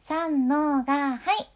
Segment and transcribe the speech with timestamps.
[0.00, 1.50] 三のが、はい。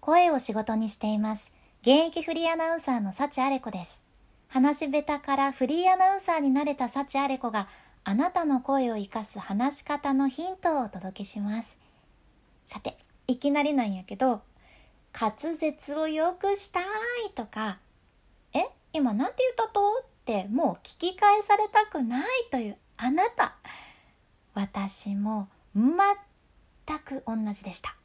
[0.00, 1.52] 声を仕事にしています。
[1.82, 4.02] 現役フリーアナウンサーの幸あれ子です。
[4.48, 7.68] 話し下手からフリーアナウンサーになれた幸あれ子が、
[8.04, 11.76] あなたの声を活かす話し方のヒントをお届けします。
[12.66, 12.96] さて、
[13.26, 14.40] いきなりなんやけど、
[15.12, 16.84] 滑舌を良くしたい
[17.34, 17.78] とか、
[18.54, 18.60] え、
[18.94, 19.80] 今なんて言ったと？
[20.02, 23.56] ってもう聞き返されたくないというあなた。
[24.54, 25.92] 私も全
[26.98, 27.96] く同じでした。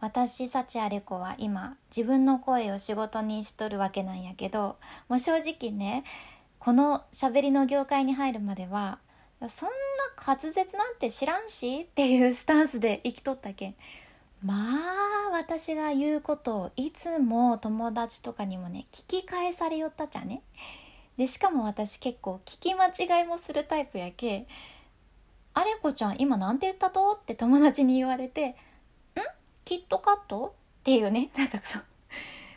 [0.00, 4.76] 私幸あれ子は今自分の声を仕事にしとるわけなんやけど
[5.08, 6.04] もう正直ね
[6.58, 8.98] この喋りの業界に入るまでは
[9.48, 9.74] そんな
[10.26, 13.74] 滑舌なんて知らんしっていうスタンスで生きとったけん
[14.42, 20.42] まあ私が言うことをいつも友達とかにもね聞き返されよったじゃね。
[21.16, 24.46] でしかも私結構聞き間違いもするタイプやけ
[25.58, 28.54] あれこちゃん今なんて言ったと?」って友達に言われて「ん？
[29.64, 31.78] キットカット?」っていうね なんかそ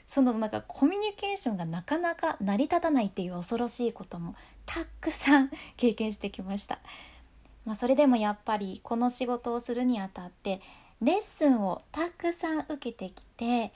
[0.06, 6.80] そのなんかコミュニケーションがなかなか成り立たないっていう恐ろしいこともたくさん経験してきました。
[7.64, 10.62] まあ、それでもやっぱりこの仕事をするにあたって
[11.02, 13.72] レッスンをたくさん受けてきて、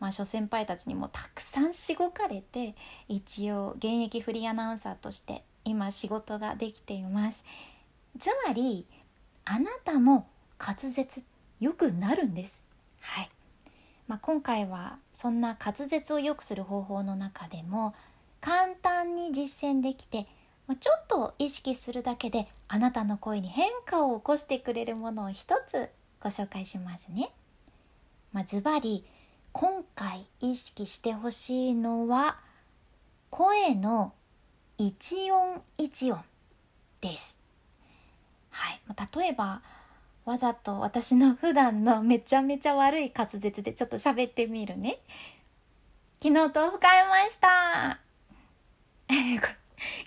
[0.00, 2.74] まあ、諸先輩たちにもたくさんしごかれて
[3.08, 7.44] 一応現役フリーアナウンサーとして今仕事ができています。
[8.18, 8.86] つまり
[9.44, 11.24] あなたも滑舌
[11.60, 12.64] 良くなるんです。
[13.00, 13.30] はい。
[14.06, 17.94] まあ、今回はそんな滑舌を良くする方法の中でも
[18.40, 20.26] 簡単に実践できて
[20.80, 25.88] ちょっと意識するだけであなたの声に変化を起こしてくれるものを一つ
[26.20, 27.30] ご紹介しますね。
[28.32, 29.04] まあ、ズバリ
[29.52, 32.38] 今回意識してほしいのは
[33.30, 34.12] 声の
[34.78, 36.20] 一音一音
[37.00, 37.43] です。
[38.54, 38.80] はい、
[39.20, 39.62] 例えば
[40.24, 45.00] わざと私の普段のめちゃめちゃ悪い滑舌でちょっと喋ってみるね。
[46.22, 47.98] 昨日豆腐買いました。
[49.08, 49.16] これ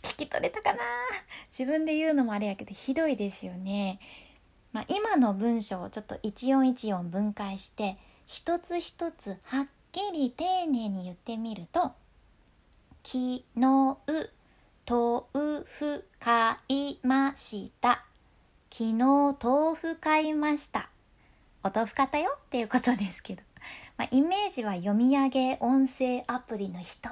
[0.02, 0.80] 聞き取れたかな？
[1.52, 4.00] 自分で言うのもあれやけどひどいですよね。
[4.72, 11.94] まあ、今の文章をちょっと一音一音分解して一つ一つはっきり丁寧に言ってみると
[13.04, 13.98] 「昨日豆
[15.66, 18.04] 腐買いました」
[18.78, 20.92] 昨日豆腐買いました。
[21.64, 23.42] お豆腐買ったよっていうことですけど。
[23.98, 27.10] まあ、イメージは読み上げ音声アプリの人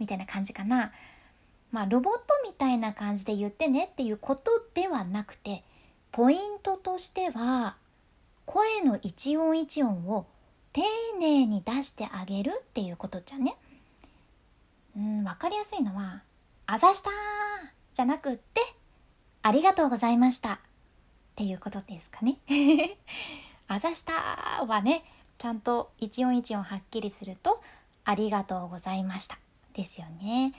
[0.00, 0.90] みたいな感じかな。
[1.70, 5.62] まあ、ロボットみたいな感じで言ってねっていうことではなくて、
[6.10, 7.76] ポイントとしては、
[8.44, 10.26] 声の一音一音を
[10.72, 10.82] 丁
[11.20, 13.54] 寧に出してあげるっていうことじゃね。
[14.96, 16.24] うん、わかりやすいのは、
[16.66, 17.10] あざした
[17.92, 18.60] じゃなくって、
[19.42, 20.58] ありがとうございました。
[21.34, 22.38] っていうことですかね。
[23.66, 24.12] あざした
[24.66, 25.04] はね、
[25.38, 27.60] ちゃんと一音一音はっきりすると、
[28.04, 29.38] ありがとうございました。
[29.72, 30.52] ですよね。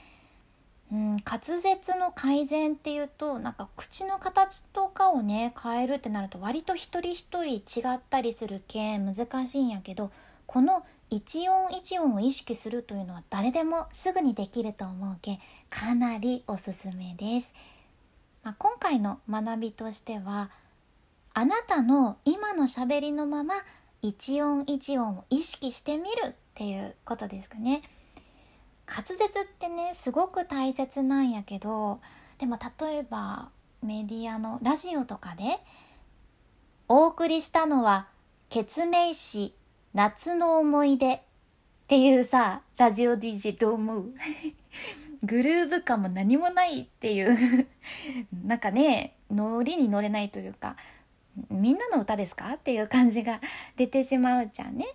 [0.92, 10.12] うん、滑舌の改善っていうとなんか口の形とかをね変えるってなると割と一人一人違ったりするけ難しいんやけど
[10.46, 17.52] この一音一音を意識するというのは誰でもすぐにできると思うけかなりおすすめです。
[18.44, 20.50] まあ、今回の学びとしては
[21.38, 23.56] あなたの今のしゃべりのまま
[24.00, 27.82] 一音一音を意識してみるっていうことですかね。
[28.88, 32.00] 滑舌ってねすごく大切なんやけど
[32.38, 33.50] でも例えば
[33.82, 35.58] メディアのラジオとかで
[36.88, 38.06] お送りしたのは
[38.48, 39.54] 「ケツメイシ
[39.92, 41.20] 夏の思い出」っ
[41.86, 44.14] ていうさラジオ DJ どう思う
[45.22, 47.68] グルーヴ感も何もないっていう
[48.42, 50.76] なんかねノリに乗れないというか
[51.50, 52.54] みんなの歌ですか？
[52.54, 53.40] っていう感じが
[53.76, 54.86] 出てしまうじゃんね。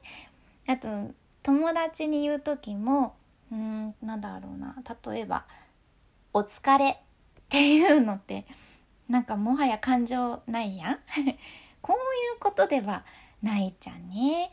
[0.68, 1.12] あと
[1.44, 3.16] 友達に言う時も
[3.52, 4.76] うんなんだろうな
[5.12, 5.46] 例えば
[6.34, 6.96] 「お疲れ」っ
[7.50, 8.46] ていうのって
[9.10, 11.00] なんかもはや感情ないやん
[11.82, 13.04] こういうことでは
[13.42, 14.52] ないじゃんね。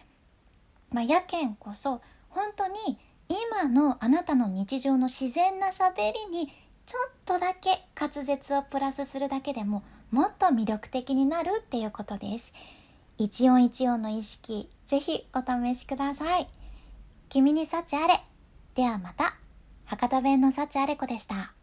[0.90, 2.98] まあ、やけんこそ本当に
[3.28, 6.50] 今のあなたの日常の自然なしゃべりに
[6.86, 12.52] ちょっとだけ滑舌をプラスするだけでももっと魅力的になるっていうことです。
[13.18, 16.48] 一音一音の意識、ぜひお試しください。
[17.28, 18.14] 君に幸あれ。
[18.74, 19.34] ではまた。
[19.84, 21.57] 博多弁の幸あれ子でした。